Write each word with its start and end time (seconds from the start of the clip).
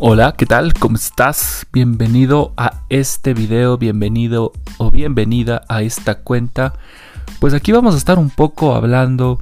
Hola, 0.00 0.34
¿qué 0.38 0.46
tal? 0.46 0.74
¿Cómo 0.74 0.94
estás? 0.94 1.66
Bienvenido 1.72 2.52
a 2.56 2.82
este 2.88 3.34
video, 3.34 3.78
bienvenido 3.78 4.52
o 4.76 4.92
bienvenida 4.92 5.62
a 5.68 5.82
esta 5.82 6.20
cuenta. 6.20 6.74
Pues 7.40 7.52
aquí 7.52 7.72
vamos 7.72 7.96
a 7.96 7.98
estar 7.98 8.16
un 8.16 8.30
poco 8.30 8.76
hablando 8.76 9.40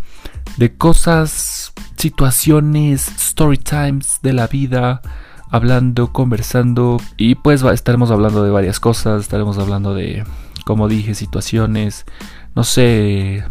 de 0.57 0.75
cosas, 0.75 1.75
situaciones, 1.99 3.07
story 3.19 3.59
times 3.59 4.21
de 4.23 4.33
la 4.33 4.47
vida, 4.47 5.03
hablando, 5.51 6.15
conversando 6.15 7.03
y 7.19 7.35
pues 7.35 7.63
estaremos 7.63 8.11
hablando 8.11 8.43
de 8.43 8.51
varias 8.51 8.81
cosas, 8.81 9.21
estaremos 9.21 9.59
hablando 9.59 9.93
de, 9.93 10.25
como 10.65 10.89
dije, 10.89 11.15
situaciones, 11.15 12.07
no 12.55 12.65
sé, 12.65 13.45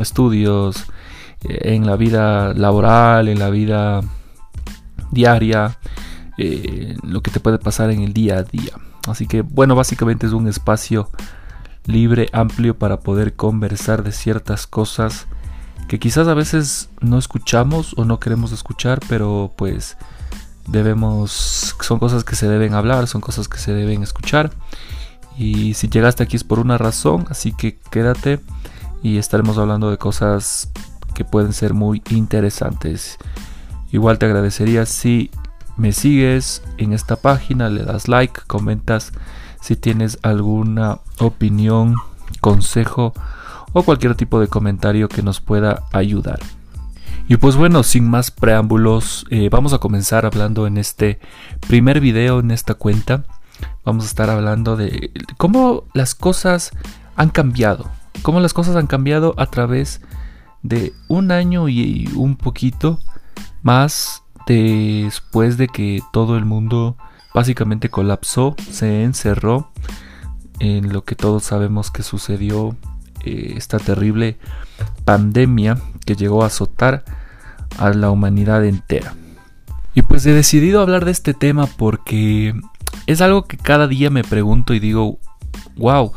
estudios, 0.00 0.86
eh, 1.48 1.74
en 1.74 1.86
la 1.86 1.94
vida 1.94 2.54
laboral, 2.54 3.28
en 3.28 3.38
la 3.38 3.50
vida 3.50 4.00
diaria 5.12 5.78
eh, 6.42 6.96
lo 7.02 7.22
que 7.22 7.30
te 7.30 7.38
puede 7.38 7.58
pasar 7.58 7.90
en 7.90 8.00
el 8.00 8.14
día 8.14 8.38
a 8.38 8.42
día. 8.44 8.72
Así 9.06 9.26
que 9.26 9.42
bueno, 9.42 9.74
básicamente 9.74 10.26
es 10.26 10.32
un 10.32 10.48
espacio 10.48 11.10
libre, 11.84 12.30
amplio 12.32 12.78
para 12.78 13.00
poder 13.00 13.34
conversar 13.34 14.02
de 14.02 14.12
ciertas 14.12 14.66
cosas 14.66 15.26
que 15.86 15.98
quizás 15.98 16.28
a 16.28 16.34
veces 16.34 16.88
no 17.02 17.18
escuchamos 17.18 17.92
o 17.98 18.06
no 18.06 18.20
queremos 18.20 18.52
escuchar, 18.52 19.00
pero 19.06 19.52
pues 19.54 19.98
debemos, 20.66 21.76
son 21.78 21.98
cosas 21.98 22.24
que 22.24 22.36
se 22.36 22.48
deben 22.48 22.72
hablar, 22.72 23.06
son 23.06 23.20
cosas 23.20 23.46
que 23.46 23.58
se 23.58 23.74
deben 23.74 24.02
escuchar. 24.02 24.50
Y 25.36 25.74
si 25.74 25.88
llegaste 25.88 26.22
aquí 26.22 26.36
es 26.36 26.44
por 26.44 26.58
una 26.58 26.78
razón, 26.78 27.26
así 27.28 27.52
que 27.52 27.78
quédate 27.90 28.40
y 29.02 29.18
estaremos 29.18 29.58
hablando 29.58 29.90
de 29.90 29.98
cosas 29.98 30.70
que 31.14 31.26
pueden 31.26 31.52
ser 31.52 31.74
muy 31.74 32.02
interesantes. 32.08 33.18
Igual 33.92 34.18
te 34.18 34.24
agradecería 34.24 34.86
si 34.86 35.30
me 35.80 35.92
sigues 35.92 36.62
en 36.76 36.92
esta 36.92 37.16
página, 37.16 37.70
le 37.70 37.82
das 37.84 38.06
like, 38.06 38.42
comentas 38.46 39.12
si 39.62 39.76
tienes 39.76 40.18
alguna 40.22 40.98
opinión, 41.18 41.94
consejo 42.40 43.14
o 43.72 43.82
cualquier 43.82 44.14
tipo 44.14 44.40
de 44.40 44.48
comentario 44.48 45.08
que 45.08 45.22
nos 45.22 45.40
pueda 45.40 45.84
ayudar. 45.92 46.38
Y 47.28 47.38
pues 47.38 47.56
bueno, 47.56 47.82
sin 47.82 48.10
más 48.10 48.30
preámbulos, 48.30 49.24
eh, 49.30 49.48
vamos 49.50 49.72
a 49.72 49.78
comenzar 49.78 50.26
hablando 50.26 50.66
en 50.66 50.76
este 50.76 51.18
primer 51.66 52.00
video 52.00 52.40
en 52.40 52.50
esta 52.50 52.74
cuenta. 52.74 53.24
Vamos 53.82 54.04
a 54.04 54.08
estar 54.08 54.28
hablando 54.28 54.76
de 54.76 55.10
cómo 55.38 55.84
las 55.94 56.14
cosas 56.14 56.72
han 57.16 57.30
cambiado, 57.30 57.88
cómo 58.20 58.40
las 58.40 58.52
cosas 58.52 58.76
han 58.76 58.86
cambiado 58.86 59.34
a 59.38 59.46
través 59.46 60.02
de 60.62 60.92
un 61.08 61.30
año 61.30 61.68
y 61.68 62.10
un 62.16 62.36
poquito 62.36 62.98
más 63.62 64.24
después 64.46 65.56
de 65.56 65.68
que 65.68 66.00
todo 66.12 66.36
el 66.36 66.44
mundo 66.44 66.96
básicamente 67.34 67.90
colapsó, 67.90 68.56
se 68.70 69.04
encerró 69.04 69.70
en 70.58 70.92
lo 70.92 71.04
que 71.04 71.14
todos 71.14 71.44
sabemos 71.44 71.90
que 71.90 72.02
sucedió, 72.02 72.76
eh, 73.24 73.54
esta 73.56 73.78
terrible 73.78 74.38
pandemia 75.04 75.78
que 76.06 76.16
llegó 76.16 76.42
a 76.42 76.46
azotar 76.46 77.04
a 77.78 77.90
la 77.90 78.10
humanidad 78.10 78.64
entera. 78.64 79.14
Y 79.94 80.02
pues 80.02 80.24
he 80.26 80.32
decidido 80.32 80.80
hablar 80.80 81.04
de 81.04 81.10
este 81.10 81.34
tema 81.34 81.66
porque 81.66 82.54
es 83.06 83.20
algo 83.20 83.46
que 83.46 83.56
cada 83.56 83.88
día 83.88 84.10
me 84.10 84.24
pregunto 84.24 84.72
y 84.74 84.80
digo, 84.80 85.18
wow, 85.76 86.12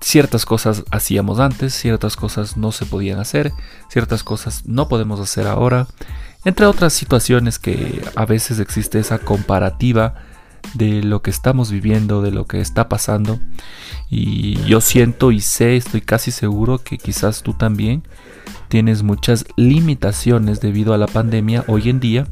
ciertas 0.00 0.44
cosas 0.44 0.84
hacíamos 0.90 1.40
antes, 1.40 1.74
ciertas 1.74 2.16
cosas 2.16 2.56
no 2.56 2.72
se 2.72 2.86
podían 2.86 3.18
hacer, 3.18 3.52
ciertas 3.88 4.22
cosas 4.22 4.64
no 4.66 4.88
podemos 4.88 5.20
hacer 5.20 5.46
ahora 5.46 5.86
entre 6.46 6.66
otras 6.66 6.92
situaciones 6.92 7.58
que 7.58 8.00
a 8.14 8.24
veces 8.24 8.60
existe 8.60 9.00
esa 9.00 9.18
comparativa 9.18 10.14
de 10.74 11.02
lo 11.02 11.20
que 11.20 11.30
estamos 11.30 11.72
viviendo, 11.72 12.22
de 12.22 12.30
lo 12.30 12.46
que 12.46 12.60
está 12.60 12.88
pasando. 12.88 13.40
Y 14.08 14.54
yo 14.62 14.80
siento 14.80 15.32
y 15.32 15.40
sé, 15.40 15.76
estoy 15.76 16.02
casi 16.02 16.30
seguro 16.30 16.78
que 16.78 16.98
quizás 16.98 17.42
tú 17.42 17.52
también 17.52 18.04
tienes 18.68 19.02
muchas 19.02 19.44
limitaciones 19.56 20.60
debido 20.60 20.94
a 20.94 20.98
la 20.98 21.08
pandemia 21.08 21.64
hoy 21.66 21.90
en 21.90 21.98
día, 21.98 22.28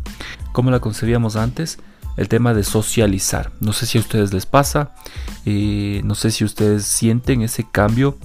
como 0.52 0.70
la 0.70 0.78
concebíamos 0.78 1.34
antes, 1.34 1.78
el 2.16 2.28
tema 2.28 2.54
de 2.54 2.62
socializar. 2.62 3.50
No 3.58 3.72
sé 3.72 3.86
si 3.86 3.98
a 3.98 4.00
ustedes 4.00 4.32
les 4.32 4.46
pasa, 4.46 4.92
eh, 5.44 6.02
no 6.04 6.14
sé 6.14 6.30
si 6.30 6.44
ustedes 6.44 6.84
sienten 6.84 7.42
ese 7.42 7.66
cambio 7.68 8.16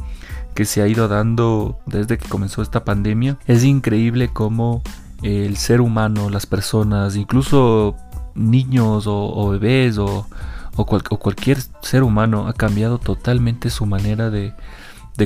que 0.54 0.66
se 0.66 0.84
ha 0.84 0.88
ido 0.88 1.08
dando 1.08 1.80
desde 1.88 2.20
que 2.20 2.30
comenzó 2.30 2.62
esta 2.62 2.86
pandemia. 2.86 3.40
Es 3.48 3.64
increíble 3.64 4.30
cómo 4.32 4.84
el 5.22 5.58
ser 5.58 5.82
humano, 5.82 6.30
las 6.30 6.46
personas, 6.46 7.16
incluso 7.16 7.96
niños 8.36 9.06
o, 9.08 9.50
bebés 9.50 9.98
o, 9.98 10.28
cualquier 10.76 11.58
ser 11.82 12.04
humano 12.04 12.48
ha 12.48 12.54
cambiado 12.54 13.00
totalmente 13.00 13.70
su 13.70 13.86
manera 13.86 14.30
de, 14.30 14.54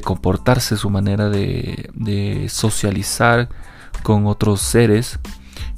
comportarse, 0.04 0.78
su 0.78 0.90
manera 0.90 1.30
de, 1.30 2.48
socializar 2.50 3.50
con 4.02 4.26
otros 4.26 4.62
seres. 4.62 5.20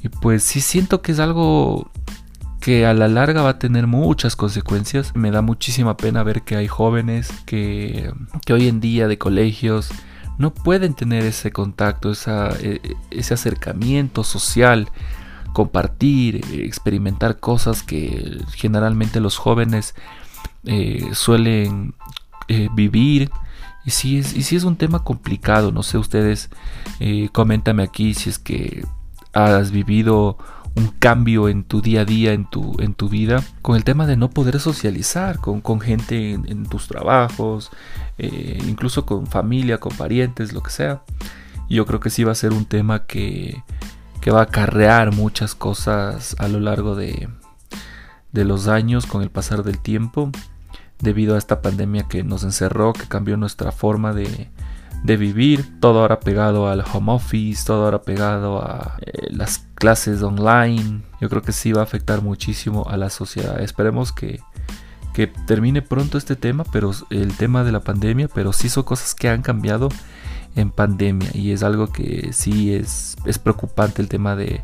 Y 0.02 0.10
pues 0.10 0.44
sí 0.44 0.62
siento 0.62 1.02
que 1.02 1.12
es 1.12 1.20
algo 1.20 1.92
que 2.62 2.86
a 2.86 2.94
la 2.94 3.08
larga 3.08 3.42
va 3.42 3.50
a 3.50 3.60
tener 3.60 3.86
muchas 3.86 4.36
consecuencias. 4.36 5.14
Me 5.16 5.32
da 5.32 5.42
muchísima 5.42 5.98
pena 5.98 6.24
ver 6.24 6.44
que 6.44 6.56
hay 6.56 6.68
jóvenes 6.68 7.30
que, 7.46 8.12
que 8.46 8.54
hoy 8.54 8.68
en 8.68 8.80
día 8.80 9.08
de 9.08 9.18
colegios 9.18 9.90
no 10.38 10.54
pueden 10.54 10.94
tener 10.94 11.24
ese 11.24 11.52
contacto, 11.52 12.12
e, 12.12 12.82
ese 13.12 13.34
acercamiento 13.34 14.24
social, 14.24 14.90
compartir, 15.54 16.44
experimentar 16.52 17.40
cosas 17.40 17.84
que 17.84 18.42
generalmente 18.56 19.20
los 19.22 19.38
jóvenes 19.38 19.96
eh, 20.66 21.10
suelen 21.14 21.94
eh, 22.48 22.70
vivir. 22.74 23.32
Y 23.86 23.92
si, 23.92 24.18
es, 24.18 24.36
y 24.36 24.44
si 24.44 24.56
es 24.56 24.64
un 24.64 24.76
tema 24.76 25.04
complicado, 25.04 25.72
no 25.72 25.84
sé, 25.84 25.98
ustedes 25.98 26.50
eh, 27.00 27.30
coméntame 27.32 27.84
aquí 27.84 28.14
si 28.14 28.30
es 28.30 28.40
que 28.40 28.84
has 29.32 29.72
vivido 29.72 30.38
un 30.76 30.88
cambio 31.00 31.48
en 31.48 31.64
tu 31.64 31.82
día 31.82 32.02
a 32.02 32.06
día, 32.06 32.34
en 32.34 32.50
tu, 32.50 32.76
en 32.80 32.94
tu 32.94 33.08
vida, 33.10 33.44
con 33.62 33.76
el 33.76 33.84
tema 33.84 34.06
de 34.06 34.18
no 34.18 34.30
poder 34.30 34.60
socializar 34.60 35.40
con, 35.40 35.62
gente 35.80 36.34
en, 36.34 36.66
tus 36.66 36.88
trabajos, 36.88 37.72
eh, 38.18 38.60
incluso 38.68 39.06
con 39.06 39.28
familia, 39.28 39.80
con 39.80 39.96
parientes, 39.96 40.54
lo 40.54 40.62
que 40.62 40.72
sea. 40.72 41.02
Yo 41.70 41.86
creo 41.86 42.00
que 42.00 42.10
sí 42.10 42.24
va 42.24 42.34
a 42.34 42.36
ser 42.36 42.52
un 42.52 42.66
tema 42.66 43.06
que, 43.06 43.64
que 44.22 44.32
va 44.32 44.42
a 44.42 44.44
acarrear 44.44 45.14
muchas 45.14 45.56
cosas 45.56 46.36
a 46.40 46.48
lo 46.48 46.60
largo 46.60 46.96
de, 46.96 47.30
de 48.34 48.46
los 48.46 48.68
años, 48.68 49.06
con 49.06 49.22
el 49.22 49.30
pasar 49.30 49.64
del 49.64 49.80
tiempo, 49.80 50.30
debido 51.00 51.36
a 51.36 51.38
esta 51.38 51.62
pandemia 51.62 52.08
que 52.10 52.24
nos 52.24 52.44
encerró, 52.44 52.92
que 52.94 53.08
cambió 53.08 53.38
nuestra 53.38 53.72
forma 53.72 54.14
de, 54.14 54.50
de 55.06 55.18
vivir, 55.18 55.80
todo 55.80 56.00
ahora 56.00 56.20
pegado 56.20 56.68
al 56.68 56.84
home 56.92 57.14
office, 57.14 57.64
todo 57.66 57.86
ahora 57.86 58.02
pegado 58.02 58.62
a 58.62 58.98
eh, 59.06 59.28
las 59.30 59.60
clases 59.76 60.24
online. 60.24 61.02
Yo 61.22 61.30
creo 61.30 61.44
que 61.44 61.52
sí 61.52 61.72
va 61.72 61.82
a 61.82 61.84
afectar 61.84 62.24
muchísimo 62.24 62.88
a 62.90 62.98
la 62.98 63.12
sociedad. 63.12 63.62
Esperemos 63.62 64.12
que, 64.12 64.40
que 65.14 65.28
termine 65.28 65.84
pronto 65.84 66.18
este 66.18 66.36
tema, 66.36 66.64
pero 66.72 66.92
el 67.12 67.38
tema 67.38 67.64
de 67.64 67.72
la 67.72 67.82
pandemia, 67.82 68.28
pero 68.34 68.52
sí 68.52 68.68
son 68.68 68.84
cosas 68.84 69.14
que 69.14 69.30
han 69.30 69.44
cambiado 69.44 69.90
en 70.56 70.72
pandemia 70.72 71.30
y 71.34 71.52
es 71.52 71.62
algo 71.62 71.92
que 71.92 72.30
sí 72.34 72.74
es, 72.74 73.16
es 73.26 73.38
preocupante 73.38 74.02
el 74.02 74.10
tema 74.10 74.36
de 74.36 74.62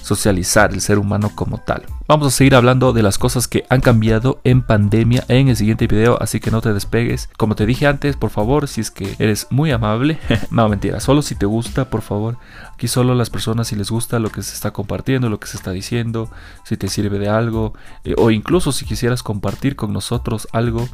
socializar 0.00 0.72
el 0.72 0.80
ser 0.80 0.98
humano 0.98 1.30
como 1.34 1.58
tal. 1.58 1.84
Vamos 2.06 2.26
a 2.26 2.30
seguir 2.30 2.54
hablando 2.54 2.92
de 2.92 3.02
las 3.02 3.16
cosas 3.16 3.48
que 3.48 3.64
han 3.70 3.80
cambiado 3.80 4.38
en 4.44 4.60
pandemia 4.60 5.24
en 5.28 5.48
el 5.48 5.56
siguiente 5.56 5.86
video, 5.86 6.20
así 6.20 6.38
que 6.38 6.50
no 6.50 6.60
te 6.60 6.74
despegues. 6.74 7.30
Como 7.38 7.54
te 7.54 7.64
dije 7.64 7.86
antes, 7.86 8.14
por 8.14 8.28
favor, 8.28 8.68
si 8.68 8.82
es 8.82 8.90
que 8.90 9.16
eres 9.18 9.46
muy 9.48 9.70
amable, 9.70 10.18
no 10.50 10.68
mentira, 10.68 11.00
solo 11.00 11.22
si 11.22 11.34
te 11.34 11.46
gusta, 11.46 11.88
por 11.88 12.02
favor. 12.02 12.36
Aquí 12.74 12.88
solo 12.88 13.14
las 13.14 13.30
personas 13.30 13.68
si 13.68 13.76
les 13.76 13.90
gusta 13.90 14.18
lo 14.18 14.28
que 14.28 14.42
se 14.42 14.52
está 14.52 14.70
compartiendo, 14.70 15.30
lo 15.30 15.40
que 15.40 15.46
se 15.46 15.56
está 15.56 15.70
diciendo, 15.70 16.28
si 16.64 16.76
te 16.76 16.88
sirve 16.88 17.18
de 17.18 17.30
algo, 17.30 17.72
eh, 18.04 18.14
o 18.18 18.30
incluso 18.30 18.70
si 18.70 18.84
quisieras 18.84 19.22
compartir 19.22 19.74
con 19.74 19.94
nosotros 19.94 20.46
algo 20.52 20.86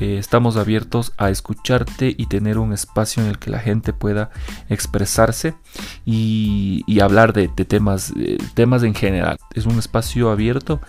eh, 0.00 0.16
estamos 0.18 0.56
abiertos 0.56 1.12
a 1.16 1.30
escucharte 1.30 2.14
y 2.16 2.26
tener 2.26 2.58
un 2.58 2.72
espacio 2.72 3.22
en 3.22 3.28
el 3.28 3.38
que 3.38 3.50
la 3.50 3.58
gente 3.58 3.92
pueda 3.92 4.30
expresarse 4.68 5.54
y, 6.04 7.00
hablar 7.00 7.32
de, 7.32 7.48
temas, 7.48 8.12
eh, 8.16 8.38
temas 8.54 8.82
en 8.82 8.94
general. 8.94 9.38
Es 9.54 9.66
un 9.66 9.78
espacio 9.78 10.30
abierto 10.30 10.80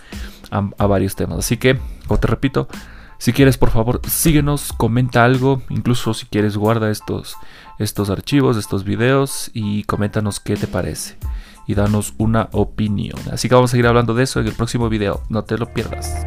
a, 0.50 0.86
varios 0.86 1.16
temas. 1.16 1.38
Así 1.38 1.56
que, 1.56 1.78
como 2.06 2.20
te 2.20 2.28
repito, 2.28 2.68
si 3.18 3.32
quieres, 3.32 3.58
por 3.58 3.70
favor, 3.70 4.00
síguenos, 4.08 4.72
comenta 4.72 5.24
algo, 5.24 5.62
incluso 5.70 6.14
si 6.14 6.26
quieres, 6.26 6.56
guarda 6.56 6.90
estos, 6.90 7.36
estos 7.78 8.10
archivos, 8.10 8.56
estos 8.56 8.84
videos 8.84 9.50
y 9.54 9.84
coméntanos 9.84 10.40
qué 10.40 10.56
te 10.56 10.66
parece 10.66 11.16
y 11.66 11.74
danos 11.74 12.14
una 12.18 12.48
opinión. 12.52 13.18
Así 13.32 13.48
que 13.48 13.54
vamos 13.54 13.70
a 13.70 13.72
seguir 13.72 13.86
hablando 13.86 14.14
de 14.14 14.24
eso 14.24 14.40
en 14.40 14.46
el 14.46 14.52
próximo 14.52 14.88
video, 14.88 15.22
no 15.28 15.44
te 15.44 15.56
lo 15.56 15.72
pierdas. 15.72 16.26